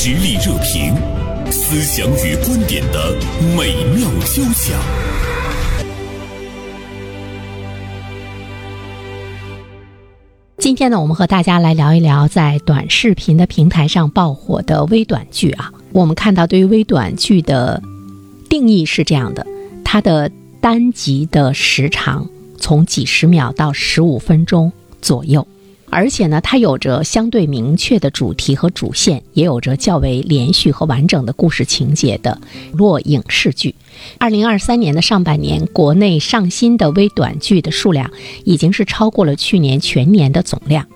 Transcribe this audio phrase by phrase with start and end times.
[0.00, 0.94] 实力热评，
[1.50, 3.16] 思想与观点的
[3.56, 4.78] 美妙交响。
[10.56, 15.72] 今天呢，我们和大家来聊一聊在短视频的平台上爆火的微短剧啊。
[15.90, 17.82] 我们看到，对于微短剧的
[18.48, 19.44] 定义是这样的：
[19.84, 20.30] 它的
[20.60, 24.70] 单集的时长从几十秒到十五分钟
[25.02, 25.44] 左右。
[25.90, 32.38] 而且呢，它有着相对明确的主题和主线，也有着较为连续和完整的故事情节的
[32.72, 33.74] 落影视剧。
[34.18, 38.10] 二零二三年的上半年，国内上新的微短剧的数量
[38.44, 40.86] 已经是超过了去年全年的总量。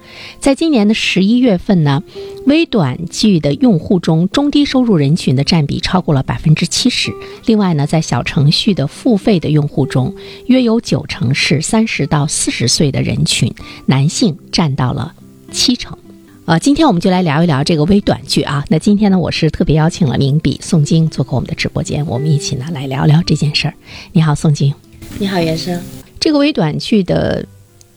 [0.41, 2.03] 在今年的十一月份呢，
[2.47, 7.13] 微短剧的用户中，中低收入人群的占比超过了百分之七十。
[7.47, 10.15] 另外呢，在小程序的付费的用户中，
[10.47, 13.53] 约有九成是三十到四十岁的人群，
[13.87, 15.15] 男性占到了
[15.51, 15.97] 七成。
[16.45, 18.65] 呃，今天我们就来聊一聊这个微短剧啊。
[18.69, 23.75] 那今天呢，我是特别邀请了名笔宋晶做客我们的直播间，我们一起呢来聊聊这件事儿。
[24.11, 24.75] 你好，宋晶。
[25.21, 25.81] 你好，袁生。
[26.19, 27.47] 这个微短剧的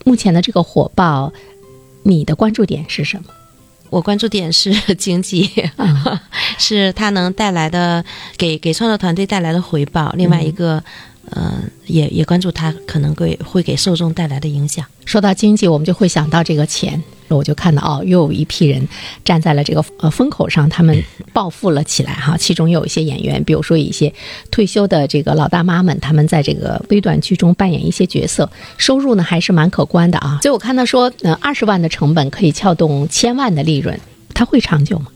[0.03, 1.33] 目前的这个火爆，
[2.03, 3.23] 你的关注点是什么？
[3.89, 5.49] 我关注点是经济，
[6.59, 8.05] 是它能带来的
[8.37, 10.13] 给给创作团队带来的回报。
[10.15, 10.83] 另外一个。
[11.31, 14.85] 嗯，也也关注它可能会会给受众带来的影响。
[15.05, 18.87] 说到经济，我们就会想到这个钱，我就看到哦，又有一批人
[19.23, 22.37] 站在了这个呃风口上，他们暴富了起来哈。
[22.37, 24.13] 其中有一些演员，比如说一些
[24.51, 30.39] 退休的这个老大妈们，他们在这个微短剧中扮演一些角色，收入呢还是蛮可观的啊。
[30.41, 33.99] 所以我看到说，呃，二十万的成本可以撬动千万的利润，
[34.33, 35.07] 它会长久吗？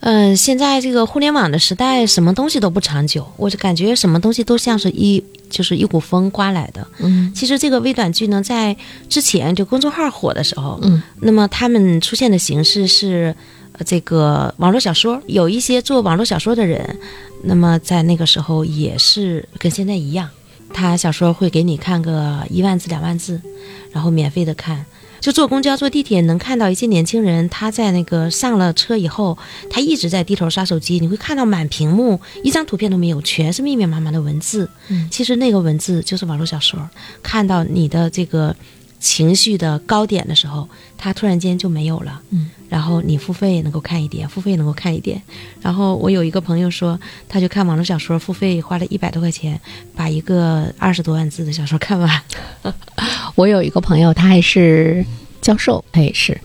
[0.00, 3.26] 嗯，现在这个互联网的时代，什么东西都不长久。
[3.36, 6.86] 我就感觉什么东西都像是一就是一股风刮来的。
[6.98, 8.76] 嗯，其实这个微短剧呢，在
[9.08, 13.34] 之前就公众号火的时候，嗯，那么他们出现的形式是
[13.84, 16.98] 这个网络小说，有一些做网络小说的人，
[17.42, 20.28] 那么在那个时候也是跟现在一样，
[20.72, 23.40] 他小说会给你看个一万字两万字，
[23.92, 24.84] 然后免费的看。
[25.24, 29.38] 就坐公交、坐地铁，能看到一些年轻人，他在那个上了车以后，
[29.70, 30.98] 他一直在低头刷手机。
[31.00, 34.68] 你会看到满屏幕一张图片都没有，全是密密麻麻的文字。
[34.88, 36.78] 嗯，其实那个文字就是网络小说。
[37.22, 38.54] 看到你的这个
[39.04, 40.66] 情绪的高点的时候，
[40.96, 42.22] 它突然间就没有了。
[42.30, 45.20] 嗯，然后你付费能够看一点，付费能够看一点。
[45.60, 46.98] 然后我有一个朋友说，
[47.28, 49.60] 他就看网络小说，付费花了一百多块钱，
[49.94, 52.22] 把一个二十多万字的小说看完。
[53.36, 55.04] 我有一个朋友，他还是
[55.42, 56.40] 教授，他也是，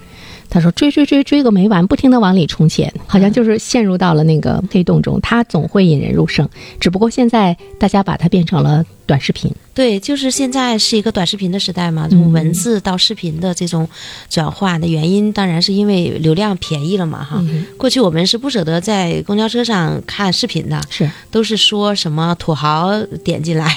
[0.49, 5.17] 他说追追追追个没完，不停的往里充钱，好像就是陷入到了那个黑洞中。
[5.21, 9.49] 他总会引人入胜，只不过现在大家把它变成了短视频。
[9.79, 13.87] 对，就是现在是一个短视频的时代嘛，从文字到视频的这种
[14.29, 17.41] 转化的原因，当然是因为流量便宜了嘛，哈。
[17.77, 23.73] 过去我们是不舍得在公交车上看视频的，是都是说什么土豪点进来，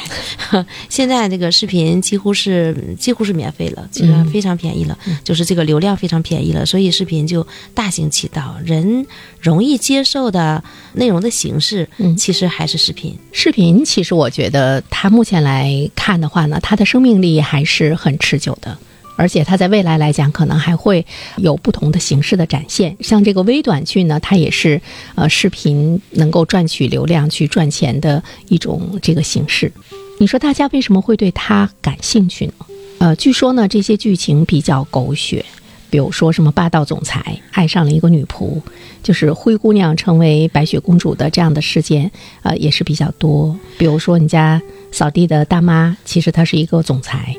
[0.88, 9.06] 现在这个视频几乎是几乎是免费了，其实非常便宜了，就是这个流量非常便宜了，所以视频就大行其道，人
[9.40, 10.64] 容易接受的
[10.94, 11.88] 内容的形式，
[12.18, 13.16] 其实还是视频。
[13.30, 15.88] 视频其实我觉得它目前来。
[15.94, 18.76] 看的话呢，它的生命力还是很持久的，
[19.16, 21.04] 而且它在未来来讲，可能还会
[21.36, 22.96] 有不同的形式的展现。
[23.00, 24.80] 像这个微短剧呢，它也是
[25.14, 29.72] 呃视频能够赚取流量去赚钱的一种这个形式。
[30.18, 32.52] 你说大家为什么会对它感兴趣呢？
[32.98, 35.44] 呃，据说呢，这些剧情比较狗血。
[35.90, 38.58] 比如说什么霸道总裁爱上了一个女仆，
[39.02, 42.10] 就是灰姑娘成为白雪公主的这样的事件，
[42.42, 43.54] 呃，也是比较多。
[43.76, 44.58] 比如说你家
[44.92, 47.34] 扫地的大妈，其实她是一个总裁，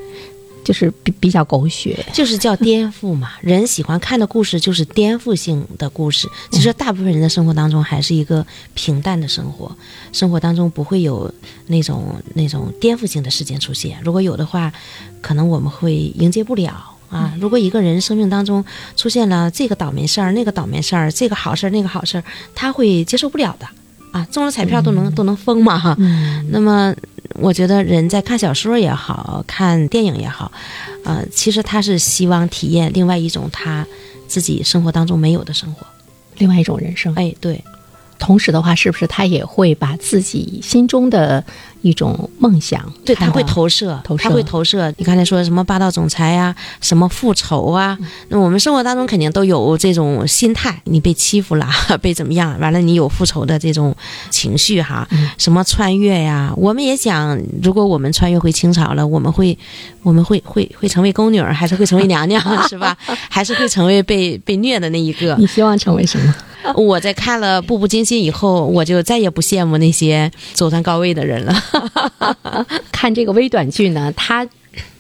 [0.66, 3.34] 就是比比较狗血，就是叫颠覆嘛。
[3.42, 6.28] 人喜欢看的故事就是颠覆性的故事。
[6.52, 9.74] 其实大部分人的生活当中还是一个平淡的生活，
[10.12, 11.34] 生活当中不会有
[11.68, 14.00] 那种那种颠覆性的事件出现。
[14.04, 14.74] 如果有的话，
[15.22, 16.90] 可能我们会迎接不了。
[17.10, 18.66] 啊，如果一个人生命当中
[18.98, 22.24] 出现了这个倒霉事儿、那个倒霉事儿、这个好事儿、那个好事儿，
[22.56, 23.68] 他会接受不了的。
[24.14, 25.98] 啊，中了彩票都能都能疯嘛哈。
[26.50, 26.96] 那么，
[27.36, 30.50] 我觉得人在看小说也好看电影也好，
[31.04, 33.86] 呃，其实他是希望体验另外一种他
[34.28, 35.86] 自己生活当中没有的生活，
[36.38, 37.14] 另外一种人生。
[37.16, 37.62] 哎，对。
[38.20, 41.44] 同时的话，是不是他也会把自己心中的
[41.82, 44.94] 一种梦想，对他会投射，他会投射。
[44.98, 47.98] 你刚才说什么霸道总裁呀，什么复仇啊？
[48.30, 51.68] 那我们生活当中肯定都有这种心态，你被欺负了，
[52.02, 52.58] 被怎么样？
[52.60, 53.96] 完了，你有复仇的这种
[54.30, 55.08] 情绪哈？
[55.38, 56.54] 什么穿越呀？
[56.56, 59.58] 我们也想，如果我们穿越回清朝了，我们会，
[60.02, 62.96] 我们会会会成为宫女，还是会成为娘娘，是吧？
[63.30, 65.36] 还是会成为被被虐的那一个？
[65.38, 66.34] 你希望成为什么？
[66.76, 71.54] 我在看了《步步惊心》以后，我就再也不羡慕那些走上高位的人了。
[72.92, 74.48] 看这个微短剧呢，它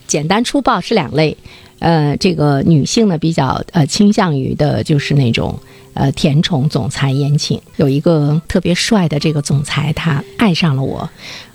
[0.07, 1.35] 简单粗暴是两类，
[1.79, 5.57] 呃，这个女性呢比较呃倾向于的就是那种
[5.93, 11.09] 呃甜宠总裁言情，有一个特别帅的这个总裁，他爱上了我。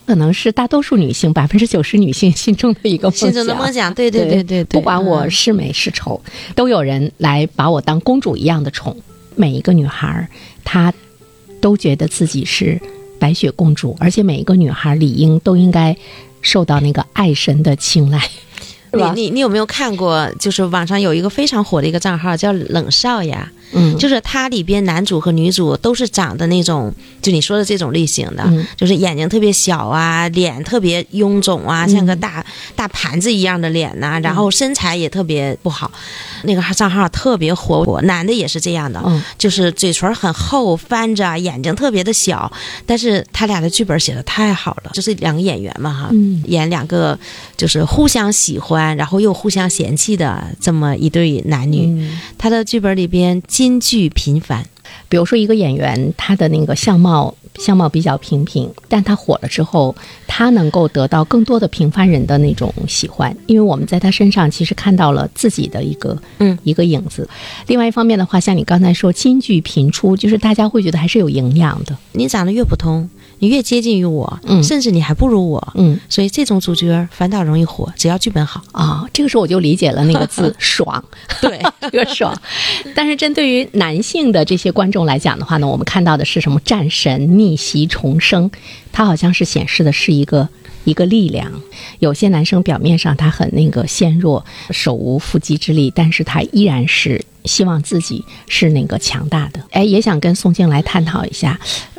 [0.06, 6.19] 可能是大多数女性百分之九十女性心中的一个心中的梦想，对对对对，不管我是美是丑，
[6.55, 8.96] 都有人来把我当公主一样的宠。
[9.38, 10.29] 每一个女孩，
[10.64, 10.93] 她
[11.61, 12.79] 都觉得自己是
[13.19, 15.96] 白雪公主，而且每一个女孩理应都应该
[16.43, 18.20] 受到那个爱神的青睐。
[18.93, 20.29] 你你你有没有看过？
[20.40, 23.52] 就是网上有一个非常火的一个账号叫冷少呀。
[23.73, 32.44] 嗯，就是它里边男主和女主都是长的那种，就你说的这种类型的，就是眼睛特别小啊，脸特别臃肿啊，像个大
[32.75, 35.91] 大盘子一样的脸呐，然后身材也特别不好。
[36.44, 39.03] 那个账号特别火，男的也是这样的，
[39.37, 42.50] 就是嘴唇很厚，翻着，眼睛特别的小。
[42.87, 46.11] 但是他俩的剧本写的太好了，就是两个演员嘛哈，
[46.47, 47.19] 演两个
[47.56, 52.09] 就是互相喜欢，然后又互相嫌弃的这么一对男女。
[52.38, 53.43] 他的剧本里边。
[53.58, 54.64] 金句频繁，
[55.08, 59.96] 比如说一个演员，他的那个相貌相貌比较平平，但他火了之后，
[60.28, 67.28] 他能够得到更多的平凡人的那种喜欢，因为我们在他身上其实看到了自己的一个嗯一个影子。
[67.66, 71.99] 另外一方面的话，像你刚才说金句频出，就是大家会觉得还是有营养的。
[72.12, 73.10] 你长得越普通。
[73.40, 79.05] 你越接近于我，嗯，甚至你还不如我，嗯，所以这种主角反倒容易火，只要剧本好啊。
[79.12, 81.02] 这个时候我就理解了那个字“爽”，
[81.40, 82.37] 对， 这个爽。
[82.94, 86.61] 但是针对于男性的这些观众来讲的话呢，我们看到的是什么？
[86.64, 88.50] 战神逆袭重生，
[88.93, 90.49] 他好像是显示的是一个
[90.84, 91.50] 一个力量。
[92.00, 99.61] 有些男生表面上他很那个纤弱，手无缚鸡之力，但是他依然是希望自己是那个强大的。
[99.70, 101.58] 哎，也想跟宋静来探讨一下。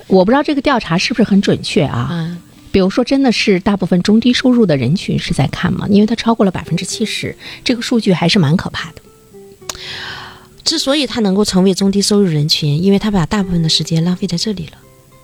[0.10, 2.10] 我不知道这个调查是不是很准确啊？
[2.12, 2.38] 嗯，
[2.72, 5.88] 比如说，真的是大部分中低收入的人群是在看吗？
[5.90, 9.02] 因为它超过了百分之七十，这个数据还是蛮可怕的。
[10.64, 14.74] 之所以它能够成为中低收入人群，因为它把大部分的时间浪费在这里了。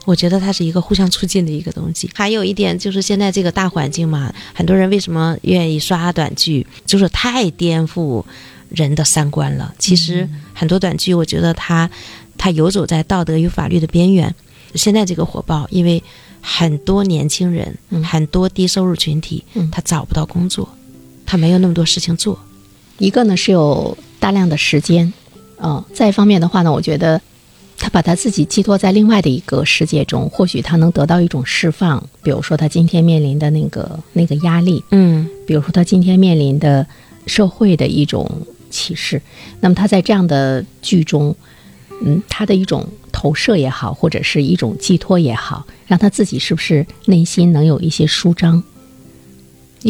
[0.05, 2.09] 我觉得它是一个互相促进的一个东西。
[2.13, 6.65] 还有一点就是现在这个大环境嘛，很多人为什么愿意刷短剧？
[6.85, 8.23] 就是太颠覆
[8.69, 9.73] 人的三观了。
[9.79, 11.89] 其实很多短剧，我觉得它
[12.37, 14.33] 它游走在道德与法律的边缘。
[14.75, 16.03] 现在这个火爆，因为
[16.41, 20.69] 很多年轻人，很多低收入群体，他找不到工作，
[21.25, 22.37] 他没有那么多事情做。
[22.99, 25.11] 一个呢是有大量的时间，
[25.57, 27.19] 嗯，再一方面的话呢，我觉得
[27.77, 32.01] 他把他自己寄托在另外的一个世界中，或许他能得到一种释放。
[32.21, 36.85] 比如说他今天面临的那个那个压力，嗯，比如说他今天面临的
[37.25, 38.29] 社会的一种
[38.69, 39.21] 歧视，
[39.61, 41.35] 那么他在这样的剧中，
[42.03, 42.87] 嗯，他的一种。
[43.15, 48.61] 投射也好，或者是一种寄托也好，让他自己是不是内心能有一些舒张，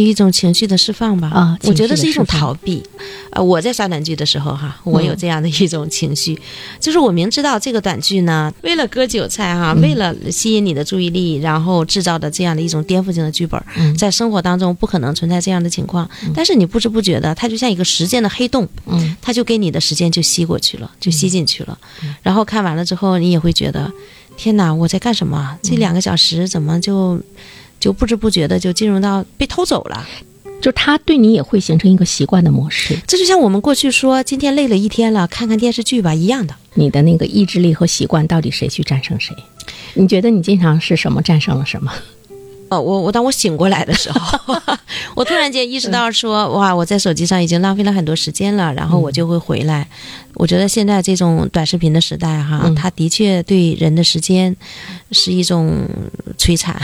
[0.03, 1.29] 一种情绪的释放吧？
[1.29, 2.83] 啊，我觉得是一种逃避。
[3.31, 6.39] 呃，我在刷短剧的时候哈，我有这样的一种情绪，
[6.79, 13.61] 就是我明知道这个短剧呢，为了割韭菜哈，为了吸引你的注意力，然后制造的这样的一种颠覆性的剧本，
[13.97, 21.77] 在生活当中不可能存在这样的情况，但是你不知不觉的，它就像一个时间的黑洞，嗯，它就给你的时间就吸过去了，就吸进去了，
[22.21, 23.91] 然后看完了之后，你也会觉得，
[24.37, 25.57] 天哪，我在干什么？
[25.61, 27.19] 这两个小时怎么就
[27.79, 30.07] 就不知不觉的就进入到被偷走了？
[30.61, 36.55] 就他对你也会形成一个习惯的模式，这就像我们过去说今天累了一天了，看看电视剧吧一样的。
[36.73, 39.35] 你的那个意志力和习惯到底谁去战胜谁？
[39.93, 41.93] 你觉得你经常是什么战胜了什么？
[42.69, 44.55] 哦，我我当我醒过来的时候，
[45.15, 49.87] 我突然间意识到说，哇，我在手机上已经浪费了很多时间了，然后我就会回来。
[50.33, 54.55] 我觉得现在这种短视频的时代哈，它的确对人的时间
[55.11, 55.87] 是一种
[56.37, 56.75] 摧残，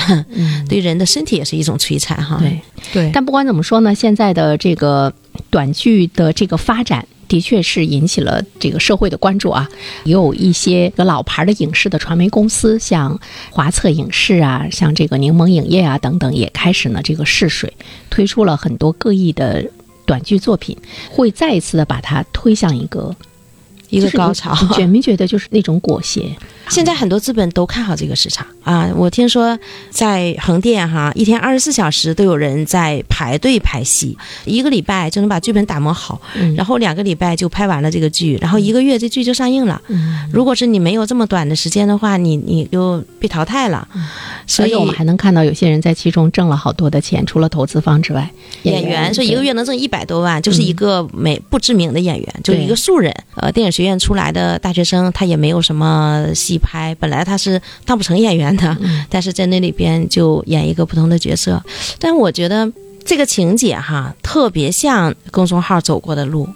[0.70, 2.38] 对人的身体也是一种摧残哈。
[2.40, 2.62] 对
[2.94, 5.12] 对，但不管怎么说呢，现在的这个
[5.50, 7.06] 短剧的这个发展。
[7.32, 9.70] 的确是引起了这个社会的关注啊，
[10.04, 13.18] 也有一些个老牌的影视的传媒公司，像
[13.50, 17.74] 华策影视啊，像这个柠檬影业啊等等，也开始呢这个试水，
[18.10, 19.66] 推出了很多各异的
[20.06, 20.78] 短剧作品，
[21.10, 23.16] 会再一次的把它推向一个。
[23.90, 26.34] 一个高潮，觉没觉得就是那种裹挟？
[26.70, 28.90] 现在很多资本都看好这个市场啊！
[28.96, 29.58] 我听说
[29.90, 36.22] 在横店哈，一天二十四小时都有人在排队拍戏，一个礼拜就能把剧本打磨好，
[36.56, 39.82] 然后两个礼拜就拍完了这个剧，然后一个月这剧就上映了。
[40.32, 43.88] 如果是你没有这么短的时间的话，你你就被淘汰了。
[44.48, 48.30] 所以我们还能看到有些人在其中挣了好多的钱，除了投资方之外，
[48.64, 53.14] 演员说一个月能挣一百多万，就是一个没不知名的演员，就是一个素人。
[53.36, 58.78] 呃，电影学院出来的大学生，他也没有什么戏拍，本来他是当不成演员的，
[59.10, 61.62] 但是在那里边就演一个不同的角色。
[62.00, 62.72] 但我觉得
[63.04, 66.48] 这个情节哈，特别像公众号走过的路。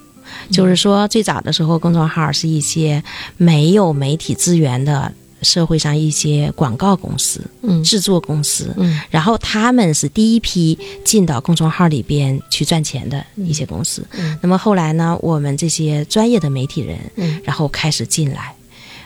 [0.51, 3.01] 就是说，最早的时候，公众号是一些
[3.37, 5.11] 没有媒体资源的
[5.43, 14.05] 社会上一些广告公司、嗯制作公司，嗯然后他们是第一批进到公众号里边去赚钱的一些公司。
[14.17, 18.54] 嗯那么后来呢，我们这些专业的媒体人，嗯然后开始进来。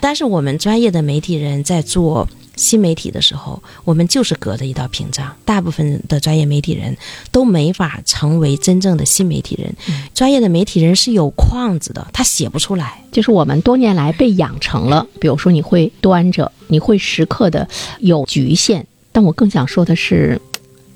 [0.00, 5.34] 但是我们专业的媒体人在做新媒体的时候，我们就是隔着一道屏障。
[5.44, 6.96] 大部分的专业媒体人
[7.30, 9.74] 都没法成为真正的新媒体人。
[10.14, 13.02] 专业的媒体人是有框子的，他写不出来。
[13.12, 17.68] 就是我们多年来被养成了，比如说你会端着，你会时刻的
[18.00, 18.86] 有局限。
[19.12, 20.40] 但我更想说的是，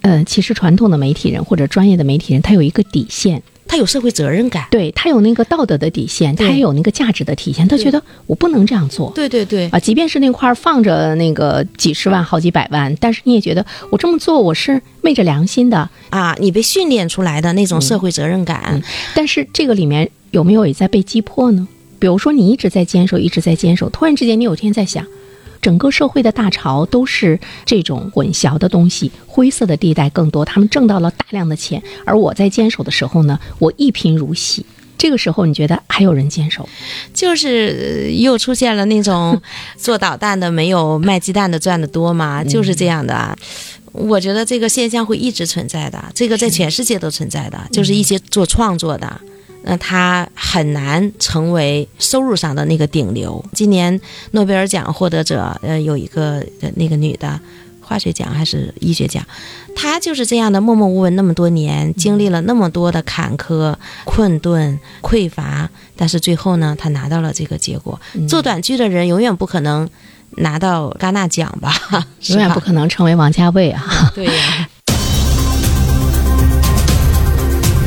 [0.02, 3.42] 呃，其实传统的媒体人或者专业的媒体人，他有一个底线，
[3.74, 4.68] 他有社会责任感。
[4.70, 7.66] 对他有那个道德的底线，他也有那个价值的体现。
[7.66, 9.10] 他觉得我不能这样做。
[9.16, 15.90] 对对对，啊，即便是那块儿放着那个几十万、好几百万，但是你也觉得我这么做我是昧着良心的。
[16.10, 21.66] 啊，你被训练出来的那种社会责任感，嗯但是这个里面有没有也在被击破呢？
[21.98, 25.04] 比如说你一直在坚守，一直在坚守，突然之间你有一天在想，
[25.64, 34.66] 整个社会的大潮都是这种混淆的东西，灰色的地带更多，他们挣到了大量的钱，而我在坚守的时候呢，我一贫如洗。
[34.98, 36.68] 这个时候，你觉得还有人坚守？
[37.14, 39.40] 就是呃又出现了那种
[39.78, 43.34] 做导弹的没有卖鸡蛋的赚的多嘛，就是这样的啊。
[43.92, 49.18] 我觉得这个现象会一直存在的，这个在全世界都存在的，就是一些做创作的。
[49.66, 53.44] 那他很难成为收入上的那个顶流。
[53.52, 53.98] 今年
[54.32, 57.40] 诺贝尔奖获得者，呃，有一个呃那个女的，
[57.80, 59.24] 化学奖还是医学奖，
[59.74, 68.00] 她就是这样的默默无闻那么多年，经历了那么多的坎坷、困顿、匮乏，但是最后呢，她拿到了这个结果。
[68.28, 69.88] 做短剧的人永远不可能
[70.38, 71.72] 拿到戛纳奖吧？
[72.28, 74.12] 永远不可能成为王家卫啊！
[74.14, 74.68] 对呀、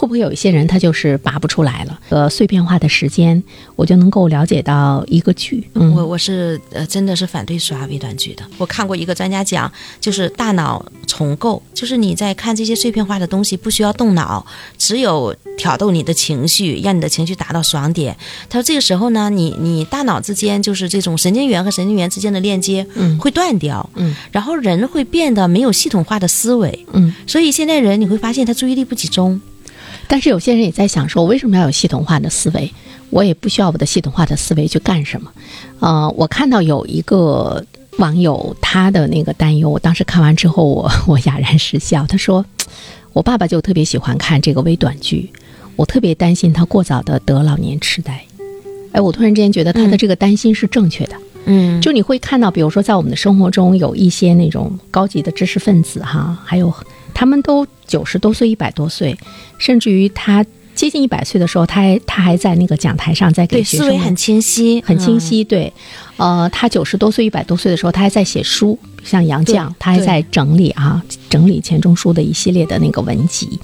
[0.00, 2.00] 会不会有一些人他就是拔不出来了？
[2.08, 3.42] 呃，碎片化的时间，
[3.76, 5.68] 我就能够了解到一个剧。
[5.74, 8.42] 嗯，我我是呃真的是反对刷微短剧的。
[8.56, 14.46] 我看过一个专家讲，就是大脑重构，就是你在看这些碎片化的东西，不需要动脑，
[14.78, 18.16] 只有挑逗你的情绪，让你的情绪达到爽点。
[18.48, 29.38] 他说这个时候呢，你你大脑之间就是这种神经元和神经元之间的链接嗯会断掉，嗯，然后人会变得没有系统化的思维，嗯，所以现在人你会发现他注意力不集中。
[30.10, 32.68] 但是有些人也在想说，我为什么要有系统化的思维？
[33.10, 35.30] 我也不需要我的系统化的思维去干什么。
[35.78, 37.64] 呃，我看到有一个
[37.98, 42.04] 网友他的那个担忧，我当时看完之后我， 我哑然失笑。
[42.08, 42.44] 他说，
[43.12, 45.30] 我爸爸就特别喜欢看这个微短剧，
[45.76, 48.20] 我特别担心他过早的得老年痴呆。
[48.90, 51.14] 哎，我突然之间觉得他的这个担心是正确的。
[51.44, 56.72] 嗯，就你会看到，比如说在我们的生活中有一些那种高级的知识分子哈，还有
[57.20, 59.14] 他们都九十多岁、一百多岁，
[59.58, 60.42] 甚至于他
[60.74, 65.44] 接近一百岁的时候，他还他还在那个讲台上在给，学生们思维很清晰，嗯很清晰。
[65.44, 65.70] 对，
[66.16, 73.60] 呃，他九十多岁、一百多岁的时候，他还在写书，像杨绛，他还在整理啊，整理钱钟书的一系列的那个文集。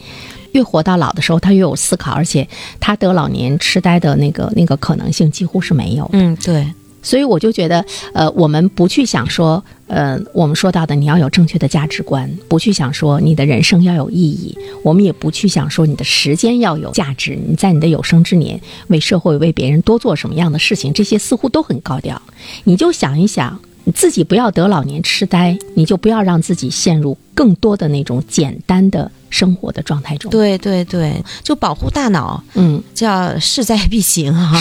[0.53, 2.47] 越活到老的时候，他越有思考，而且
[2.79, 6.07] 他得老年痴呆的那个那个可能性几乎是没有。
[6.13, 6.67] 嗯，对。
[7.07, 22.21] 所以我就觉得，呃，我们不去想说，呃，我们说到的你要有正确的价值观，不去想说你的人生要有意义，我们也不去想说你的时间要有价值，你在你的有生之年为社会、为别人多做什么样的事情，这些似乎都很高调。
[22.65, 34.61] 你就想一想，你自己不要得老年痴呆，你就不要让自己陷入更多的那种简单的生活的状态中。，对对对，就保护大脑，嗯，叫势在必行啊！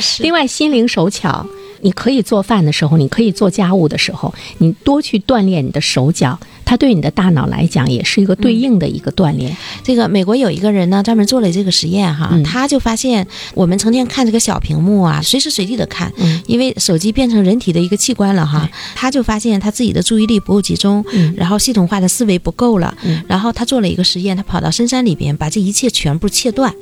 [0.00, 1.44] 是 另外，心灵手巧，
[1.80, 9.56] 你可以做饭的时候，你可以做家务的时候，你多去锻炼你的手脚，它对你的大脑来讲也是一个对应的一个锻炼。
[9.82, 12.42] 这个美国有一个人呢，专门做了这个实验哈，嗯。
[12.42, 16.40] 他就发现我们成天看这个小屏幕啊，随时随地的看，嗯。
[16.46, 21.34] 因为手机变成人体的一个器官了哈，他就发现他自己的注意力不够集中，嗯。
[21.36, 23.22] 然后系统化的思维不够了，嗯。
[23.28, 26.74] 然后他做了一个实验，他跑到深山里边把这一切全部切断。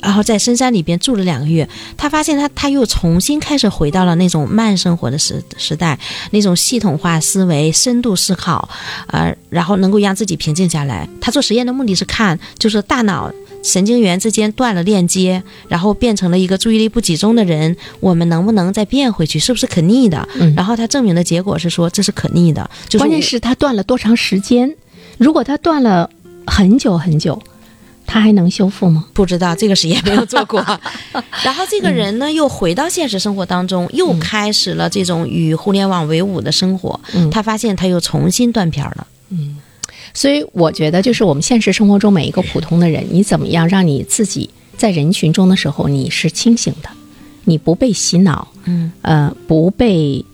[0.00, 5.98] 然后在深山里边住了两个月，他发现他他又重新开始回到了那种慢生活的时时代，
[6.30, 8.68] 那种系统化思维、深度思考，
[9.08, 11.08] 呃，然后能够让自己平静下来。
[11.20, 13.32] 他做实验的目的是看，就是大脑
[13.62, 19.38] 神经元之间断了链接，然后变成了一个注意力不集中的人，我们能不能再变回去？
[19.38, 20.28] 是不是可逆的？
[20.38, 24.74] 嗯然后他证明的结果是说这是可逆的，就是关键是他断了多长时间？
[25.16, 26.10] 如果他断了
[26.46, 27.40] 很久很久，
[28.06, 29.06] 他还能修复吗？
[29.12, 30.64] 不知道这个实验没有做过。
[31.44, 36.98] 然后这个人呢，又回到现实生活当中，又开始了这种与互联网为伍的生活。
[37.14, 39.06] 嗯他发现他又重新断片儿了。
[40.12, 46.88] 所以我觉得，就是我们现实生活中每一个普通的人，你怎么样让你自己在人群中的时候你是清醒的，
[47.44, 50.24] 你不被洗脑，嗯，呃，不被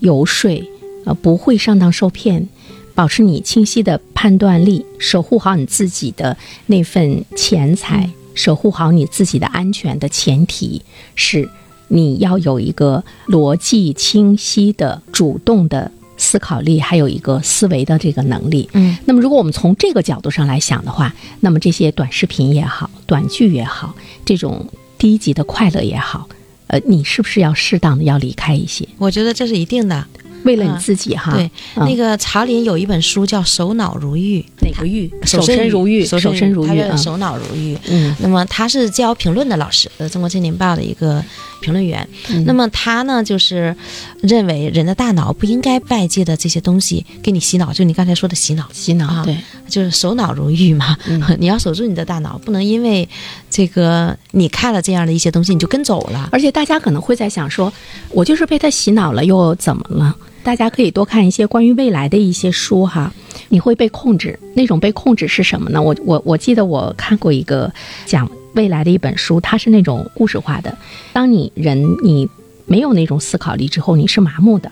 [0.00, 0.62] 游说，
[1.06, 2.46] 呃，不会上当受骗，
[2.94, 10.82] 保持你清晰的判断力，守护好你自己的那份钱财，守护好你自己的安全的前提
[11.14, 11.48] 是
[11.88, 18.68] 你要有一个逻辑清晰的、主动的思考力，还有一个思维的这个能力。
[18.74, 23.94] 嗯，那么如果我们从这个角度上来想的话，那么这些短视频也好，短剧也好，
[24.24, 24.66] 这种
[24.98, 26.28] 低级的快乐也好，
[26.66, 30.06] 呃，你是不是要适当的要离开一些，我觉得这是一定的。
[30.44, 31.32] 为了你自己哈？
[31.32, 35.10] 对，嗯那个曹林有一本书叫《手脑如玉》，哪个玉？
[35.24, 36.88] 手守身如玉，手守身如玉啊！
[36.90, 37.76] 他是手脑如玉。
[37.88, 41.22] 嗯那么他是教评论的老师，呃，中国青年报的一个
[41.60, 42.06] 评论员。
[42.28, 43.74] 嗯那么他呢，就是
[44.22, 49.36] 认为人的大脑不应该外界的这些东西给你洗脑，就你刚才说的洗脑，洗脑啊对，
[49.68, 50.96] 就是手脑如玉嘛。
[51.06, 53.08] 嗯 你要守住你的大脑，不能因为
[53.50, 56.28] 这个你看了这样的一些东西，你就跟走了。
[56.32, 57.72] 而且大家可能会在想说，
[58.10, 60.16] 我就是被他洗脑了，又怎么了？
[60.42, 63.12] 大家可以多看一些关于未来的一些书哈。
[63.48, 65.82] 你会被控制，那种被控制是什么呢？
[65.82, 67.72] 我我我记得我看过一个
[68.06, 70.76] 讲未来的一本书，它是那种故事化的。
[71.12, 72.28] 当你人你
[72.66, 74.70] 没有那种思考力之后，你是麻木的。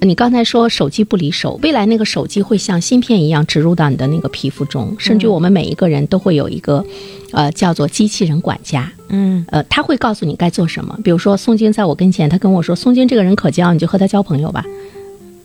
[0.00, 6.84] 你刚才说手机不离手，未来那个手机会像芯片一样植入到你的那个皮肤中，甚至我们每一个人都会有一个，
[7.30, 8.92] 呃，叫做机器人管家。
[9.10, 10.98] 嗯呃，他会告诉你该做什么。
[11.04, 14.64] 比如说，宋晶在我跟前，他跟我说：“宋晶这个人可交，你就和他交朋友吧。”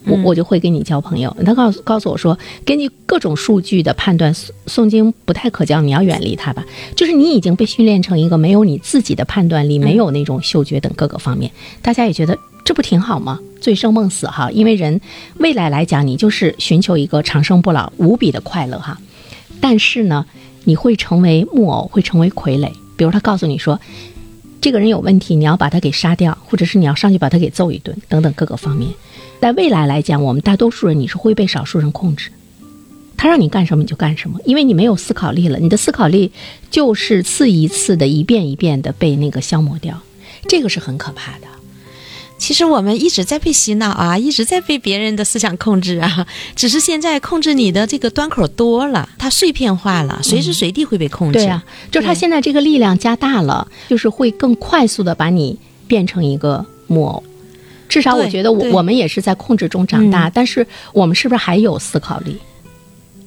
[0.08, 1.36] 我嗯我就会跟你交朋友。
[1.46, 6.66] 他告诉告诉我说，根据各种数据的判断，宋宋晶不太可交，你要远离他吧。
[6.96, 13.40] 就是你已经被训练成一个没有你自己的判断力，没有那种嗅觉等各个方面，大家也觉得这不挺好吗？
[13.60, 15.02] 醉生梦死哈，因为人
[15.40, 18.98] 未来来讲，你就是寻求一个长生不老、无比的快乐哈。
[19.60, 20.26] 但是呢，
[20.66, 22.72] 你会成为木偶，会成为傀儡。
[22.96, 23.80] 比如他告诉你说，
[24.62, 28.90] 这个人有问题，你要把他给杀掉，或者是你要上去把他给揍一顿，等等各个方面。
[29.40, 32.32] 在未来来讲，我们大多数人你是会被少数人控制，
[33.16, 36.32] 他让你干什么你就干什么，因为你没有思考力了，你的思考力
[36.70, 40.02] 就是次一次的、一遍一遍的被那个消磨掉，
[40.50, 41.48] 这个是很可怕的。
[42.38, 51.40] 其实我们一直在被洗脑啊，一直在被别人的思想控制啊，只是现在控制你的这个端口多了，它碎片化了，随时随地会被控制。
[51.40, 57.24] 对啊，就是它现在这个力量加大了，就是会更快速的把你变成一个木偶。
[57.88, 62.38] 至少我觉得我我们也是在控制中长大，嗯但是我们是不是还有思考力？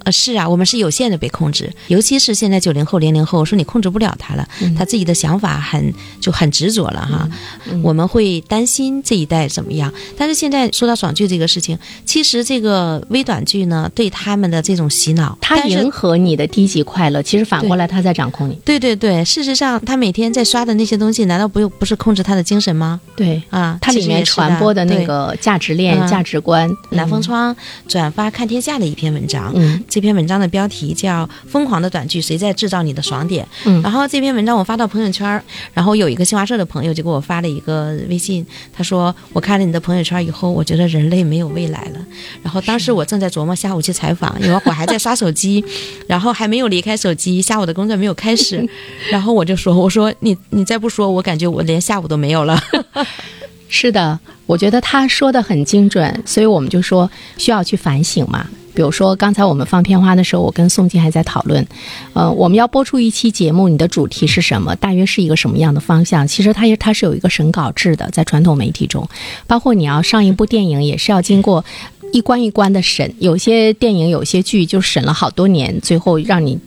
[0.04, 7.28] 呃，是啊，我们是有限的被控制，尤其是现在九零后、零零后，说你控制不了他了，嗯他自己的想法很就很执着了哈。
[7.70, 18.58] 嗯我们会担心这一代怎么样，但是现在说到爽剧这个事情，其实这个微短剧呢，对他们的这种洗脑，他迎合你的低级快乐，其实反过来他在掌控你。
[18.64, 23.00] 对对对，事实上他每天在刷的那些东西，难道不用不是控制他的精神吗？
[23.16, 27.54] 对，啊，它里面传播的那个价值链、嗯价值观，南风窗
[27.86, 33.44] 转发看天下的一篇文章，嗯这篇文章的标题叫《疯狂的短剧，谁在制造你的爽点》。
[33.66, 35.42] 嗯然后这篇文章我发到朋友圈儿，
[35.74, 41.98] 然后有一个新华社的朋友就给我发了一个微信，他说我看了你的朋友圈以后，我觉得人类没有未来了。
[42.42, 45.64] 然后当时我正在琢磨下午去采访，因为我还在刷手机，
[46.06, 48.64] 然后还没有离开手机，下午的工作没有开始，
[49.10, 52.62] 然后我就说，我说你你再不说，我感觉我连下午都没有了。
[53.68, 58.46] 是的，我觉得他说的很精准，所以我们就说需要去反省嘛。
[58.74, 61.66] 比如说，刚才我们放片花的时候，我跟宋静还在讨论，
[62.12, 64.74] 呃，我们要播出一期节目，你的主题是什么？
[64.76, 66.26] 大约是一个什么样的方向？
[66.26, 69.08] 其实它也它是有一个审稿制的，在传统媒体中，
[69.46, 71.64] 包括你要上一部电影，也是要经过
[72.12, 73.14] 一关一关的审。
[73.18, 76.58] 有些电影、有些剧就审了好多年，最后让你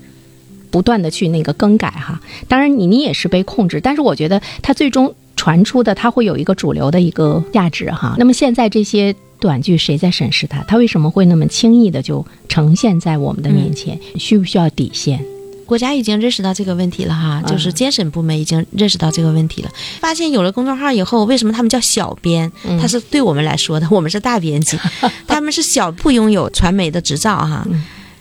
[0.70, 2.20] 不断的去那个更改哈。
[2.48, 8.16] 当然你你也是被控制，但是我觉得它最终传出的它会有一个主流的一个价值哈。
[8.18, 10.64] 那么现在这些短剧谁在审视它？
[10.66, 14.00] 它为什么会那么轻易的就呈现在我们的面前？
[14.16, 15.20] 需不需要底线？
[15.66, 22.50] 国家已经认识到这个问题了哈，就是监审部门已经认识到这个问题了，发现有了公众号以后，为什么他们叫小编？
[22.80, 24.78] 他是对我们来说的，我们是大编辑，
[25.28, 27.68] 他们是小不拥有传媒的执照哈。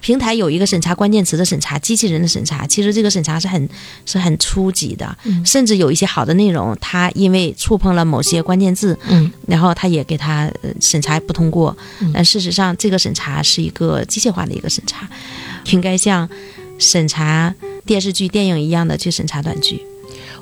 [0.02, 3.68] 平台有一个审查关键词的审查，机器人的审查，其实这个审查是很
[4.04, 11.74] 是很初级的，甚至有一些好的内容，它因为触碰了某些关键字，嗯，然后它也给他审查不通过。
[12.12, 15.08] 但事实上，这个审查是一个机械化的一个审查，
[15.70, 16.28] 应该像
[16.78, 17.54] 审查
[17.86, 19.80] 电视剧、电影一样的去审查短剧。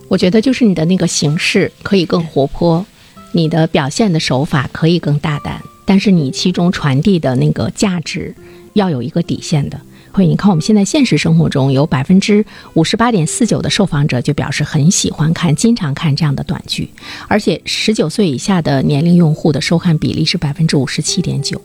[0.08, 2.86] 我觉得就是你的那个形式可以更活泼，
[3.32, 8.34] 你的表现的手法可以更大胆，但是你其中传递的那个价值。
[8.74, 9.80] 要有一个底线的，
[10.12, 16.88] 会你看我们现在现实生活中有百分之五十八点四九的受访者就表示很喜欢看、经常看这样的短剧，
[17.28, 21.60] 而且十九岁以下的年龄用户的收看比例是百分之五十七点九，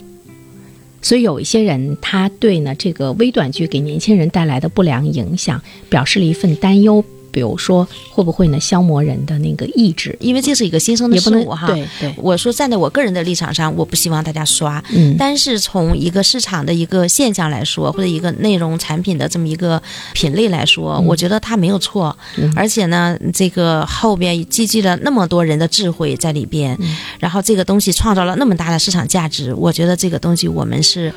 [1.02, 7.04] 所以有一些人他对呢这个微短剧给年轻人带来的不良影响表示了一份担忧。
[7.36, 10.16] 比如说，会不会呢消磨人的那个意志？
[10.22, 11.68] 因为这是一个新生的事物哈。
[11.68, 14.82] 对对，我说站在我个人的立场上，我不希望大家刷。
[14.94, 15.18] 嗯。
[15.20, 19.82] 但是从一个市场的一个现象来说，或者一个内容产品的这么一个
[20.14, 22.18] 品类来说，我觉得它没有错。
[22.38, 22.54] 嗯。
[22.56, 26.78] 而且呢，这个后边积聚了那么多人的智慧在里边，
[27.20, 31.14] 然后这个东西创造了那么大的市场价值，我觉得这个东西我们是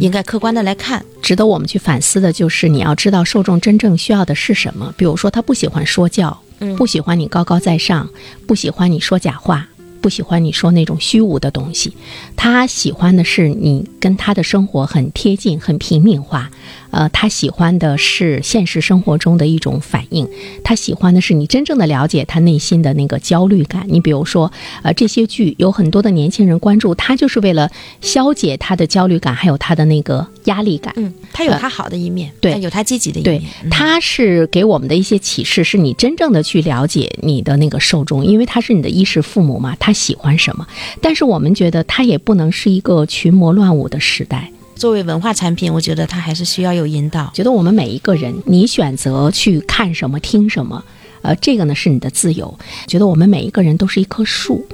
[0.00, 1.04] 应该客观的来看。
[1.22, 4.94] 值得我们去反思的就是，你要知道受众真正需要的是什么。
[4.96, 6.40] 比如说，他不喜欢说教，
[6.76, 8.08] 不喜欢你高高在上，
[8.46, 9.66] 不喜欢你说假话。
[9.98, 11.92] 不喜欢你说那种虚无的东西，
[12.36, 16.48] 他喜欢的是你跟他的生活很贴近、很平民化。
[16.96, 20.26] 呃，他喜欢的是现实生活中的一种反应，
[20.64, 23.84] 他喜欢的是你真正的了解他内心的那个焦虑感。
[23.88, 24.50] 你比如说，
[24.82, 30.94] 呃，这些剧有很多的年轻人关注，他就是为了消解他的焦虑感，还有他的那个压力感。
[30.96, 33.42] 嗯，他有他好的一面，对，有他积极的一面。
[33.42, 39.92] 对，他是给我们的一些启示，是你真正的去了解你的那个受众，因为他是你的衣食父母嘛，他。
[39.96, 40.66] 喜欢什么？
[41.00, 44.52] 但是我们觉得他也不能是一个群魔乱舞的时代。
[44.76, 47.30] 作为文化产品，我觉得它还是需要有引导。
[47.32, 50.84] 觉得我们每一个人，你选择去看什么、听什么，
[51.22, 52.58] 呃，这个呢是你的自由。
[52.86, 54.66] 觉得我们每一个人都是一棵树，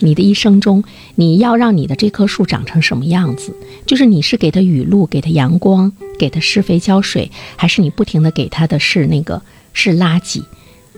[0.00, 3.56] 你的一生中，你要让你的这棵树长成什么样子？
[3.86, 9.40] 就是你是给它雨露、给它阳光、给它施肥浇水，还是你不停的给它的是那个
[9.72, 10.42] 是垃圾？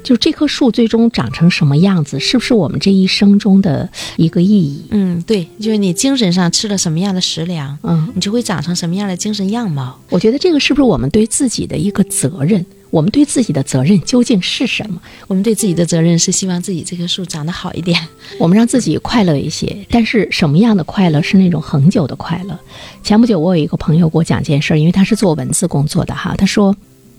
[0.02, 4.82] 就这棵树最终长成什么样子，是不是我们这一生中的一个意义？
[4.90, 10.00] 嗯，对，就是你精神上吃了什么样的食粮，嗯，你就会长成什么样的精神样貌。
[10.08, 12.64] 我觉得这个是不是我们对自己的一个责任？
[12.90, 14.98] 我们对自己的责任究竟是什么？
[15.26, 18.00] 我们对自己的责任是希望自己这棵树长得好一点，
[18.38, 19.76] 我们让自己快乐一些。
[19.90, 22.58] 但是什么样的快乐是那种恒久的快乐？
[23.02, 26.74] 前不久我有一个朋友给我讲件事儿，因为他是做文字工作的哈，他说。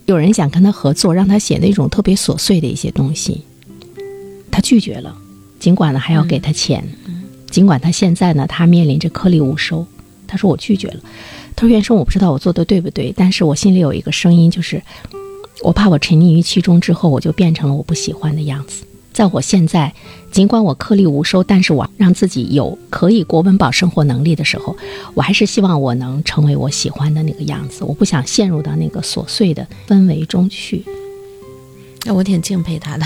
[0.09, 3.43] 有人想跟他合作，让他写那种特别琐碎的一些东西，
[4.49, 5.15] 他拒绝了。
[5.59, 6.83] 尽管呢还要给他钱，
[7.51, 9.85] 尽管他现在呢他面临着颗粒无收，
[10.25, 10.99] 他说我拒绝了。
[11.55, 14.81] 他说：“袁生，我不知道我做的对不对，但是我心里有一个声音，就是
[15.61, 19.93] 我怕我沉溺于其中之后，我就变成了我不喜欢的样子。”在我现在，
[20.31, 24.75] 尽管我颗粒无收，但是我让自己有可以过温饱生活能力的时候，
[25.13, 27.83] 我还是希望我能成为我喜欢的那个样子。
[27.83, 30.85] 我不想陷入到那个琐碎的氛围中去。
[32.05, 33.05] 那我挺敬佩他的。